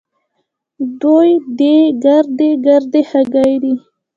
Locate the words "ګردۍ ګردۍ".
2.03-3.01